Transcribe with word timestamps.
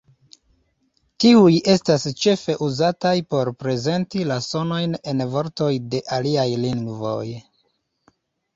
Tiuj 1.23 1.57
estas 1.73 2.05
ĉefe 2.23 2.55
uzataj 2.69 3.13
por 3.35 3.53
prezenti 3.65 4.25
la 4.33 4.39
sonojn 4.47 4.97
en 5.13 5.23
vortoj 5.37 5.71
de 5.93 6.03
aliaj 6.19 6.49
lingvoj. 6.67 7.25